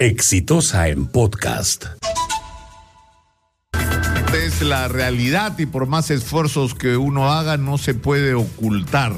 [0.00, 1.84] Exitosa en podcast.
[4.32, 9.12] Es la realidad y por más esfuerzos que uno haga no se puede ocultar.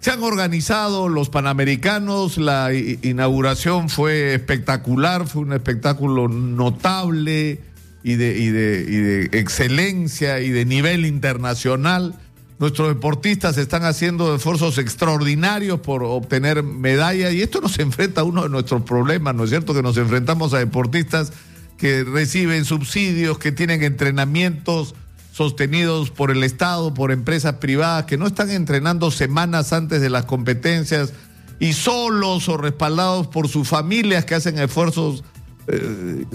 [0.00, 7.60] Se han organizado los Panamericanos, la inauguración fue espectacular, fue un espectáculo notable
[8.02, 12.18] y de, y de excelencia y de nivel internacional.
[12.60, 18.42] Nuestros deportistas están haciendo esfuerzos extraordinarios por obtener medallas y esto nos enfrenta a uno
[18.42, 19.72] de nuestros problemas, ¿no es cierto?
[19.72, 21.32] Que nos enfrentamos a deportistas
[21.78, 24.94] que reciben subsidios, que tienen entrenamientos
[25.32, 30.26] sostenidos por el Estado, por empresas privadas, que no están entrenando semanas antes de las
[30.26, 31.14] competencias
[31.60, 35.24] y solos o respaldados por sus familias que hacen esfuerzos
[35.66, 36.26] eh,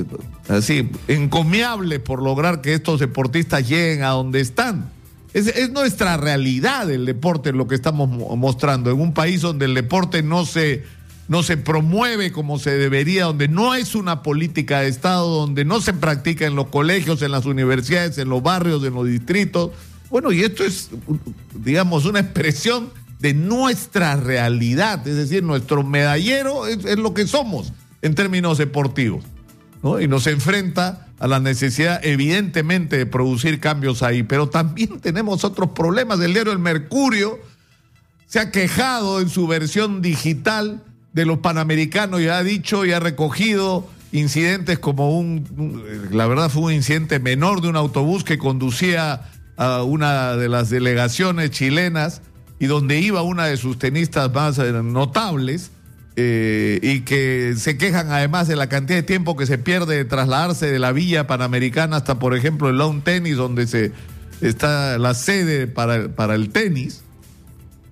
[0.49, 4.89] así encomiables por lograr que estos deportistas lleguen a donde están.
[5.35, 10.23] Es, nuestra realidad el deporte lo que estamos mostrando en un país donde el deporte
[10.23, 10.85] no se,
[11.27, 15.81] no se promueve como se debería, donde no es una política de Estado, donde no
[15.81, 19.71] se practica en los colegios, en las universidades, en los barrios, en los distritos.
[20.09, 20.91] Bueno, y esto es,
[21.53, 27.73] digamos, una expresión de nuestra realidad, es decir, nuestro medallero es, es lo que somos
[28.01, 29.25] en términos deportivos,
[29.83, 29.99] ¿no?
[29.99, 35.69] Y nos enfrenta a la necesidad evidentemente de producir cambios ahí, pero también tenemos otros
[35.69, 36.19] problemas.
[36.19, 37.39] El diario El Mercurio
[38.27, 42.99] se ha quejado en su versión digital de los panamericanos y ha dicho y ha
[42.99, 49.29] recogido incidentes como un, la verdad fue un incidente menor de un autobús que conducía
[49.57, 52.21] a una de las delegaciones chilenas
[52.59, 55.71] y donde iba una de sus tenistas más eh, notables
[56.17, 60.05] eh, y que se quejan además de la cantidad de tiempo que se pierde de
[60.05, 63.91] trasladarse de la villa panamericana hasta, por ejemplo, el lawn tenis, donde se
[64.39, 67.01] está la sede para, para el tenis,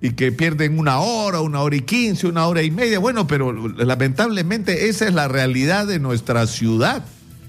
[0.00, 2.98] y que pierden una hora, una hora y quince, una hora y media.
[2.98, 7.04] Bueno, pero lamentablemente esa es la realidad de nuestra ciudad.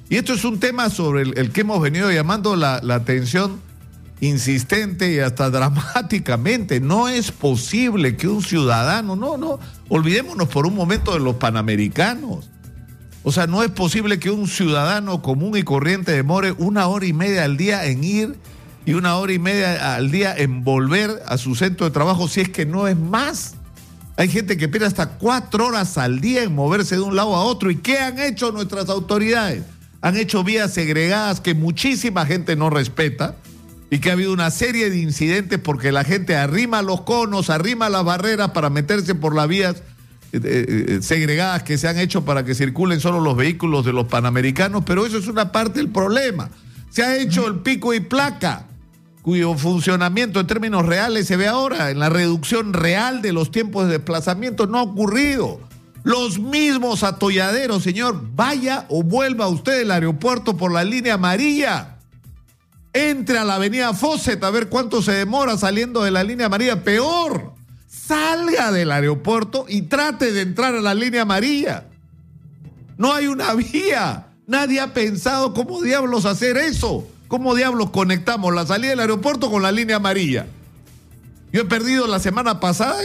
[0.10, 3.60] Y esto es un tema sobre el, que hemos venido llamando la, la atención
[4.22, 6.80] insistente y hasta dramáticamente.
[6.80, 9.60] No es posible que un ciudadano, no, no,
[9.90, 12.50] olvidémonos por un momento de los panamericanos.
[13.24, 17.14] O sea, no es posible que un ciudadano común y corriente demore una hora y
[17.14, 18.36] media al día en ir
[18.86, 22.42] y una hora y media al día en volver a su centro de trabajo si
[22.42, 23.56] es que no es más.
[24.16, 27.44] Hay gente que pierde hasta cuatro horas al día en moverse de un lado a
[27.44, 27.72] otro.
[27.72, 29.64] ¿Y qué han hecho nuestras autoridades?
[30.02, 33.36] Han hecho vías segregadas que muchísima gente no respeta
[33.90, 37.90] y que ha habido una serie de incidentes porque la gente arrima los conos, arrima
[37.90, 39.76] las barreras para meterse por las vías
[40.32, 43.94] eh, eh, eh, segregadas que se han hecho para que circulen solo los vehículos de
[43.94, 46.50] los panamericanos, pero eso es una parte del problema.
[46.90, 48.68] Se ha hecho el pico y placa,
[49.22, 53.86] cuyo funcionamiento en términos reales se ve ahora, en la reducción real de los tiempos
[53.86, 55.60] de desplazamiento no ha ocurrido.
[56.04, 61.95] Los mismos atolladeros, señor, vaya o vuelva usted del aeropuerto por la línea amarilla
[62.96, 66.82] entre a la avenida Fawcett a ver cuánto se demora saliendo de la línea amarilla.
[66.82, 67.54] Peor,
[67.88, 71.88] salga del aeropuerto y trate de entrar a la línea amarilla.
[72.98, 74.28] No hay una vía.
[74.48, 77.06] Nadie ha pensado cómo diablos hacer eso.
[77.28, 80.48] ¿Cómo diablos conectamos la salida del aeropuerto con la línea amarilla?
[81.52, 83.04] Yo he perdido la semana pasada,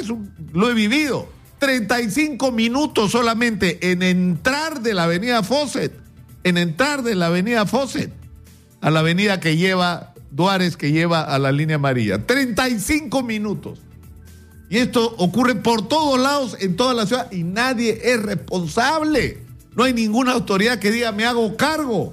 [0.53, 1.29] lo he vivido.
[1.59, 5.93] 35 minutos solamente en entrar de la avenida Fawcett.
[6.45, 8.20] En entrar de la avenida Fawcett
[8.81, 12.25] a la avenida que lleva Duárez, que lleva a la línea amarilla.
[12.27, 13.81] 35 minutos.
[14.69, 19.39] Y esto ocurre por todos lados, en toda la ciudad, y nadie es responsable.
[19.75, 22.13] No hay ninguna autoridad que diga me hago cargo.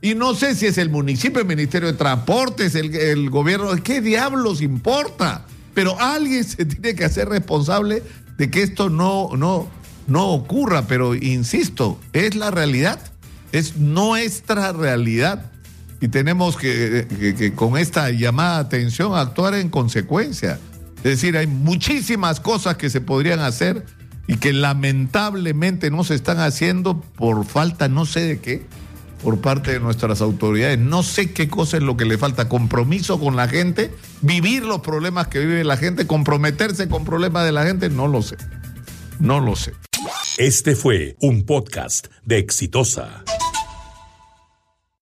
[0.00, 4.60] Y no sé si es el municipio, el Ministerio de Transportes, el, gobierno, ¿qué diablos
[4.60, 5.44] importa?
[5.74, 8.02] Pero alguien se tiene que hacer responsable
[8.36, 9.68] de que esto no, no,
[10.06, 10.86] no ocurra.
[10.86, 13.00] Pero insisto, es la realidad,
[13.50, 15.50] es nuestra realidad
[16.00, 20.58] y tenemos que, con esta llamada atención actuar en consecuencia.
[20.98, 23.84] Es decir, hay muchísimas cosas que se podrían hacer
[24.26, 28.66] y que lamentablemente no se están haciendo por falta no sé de qué
[29.22, 30.78] por parte de nuestras autoridades.
[30.78, 32.48] No sé qué cosa es lo que le falta.
[32.48, 37.52] Compromiso con la gente, vivir los problemas que vive la gente, comprometerse con problemas de
[37.52, 38.36] la gente, no lo sé.
[39.18, 39.72] No lo sé.
[40.36, 43.24] Este fue un podcast de Exitosa.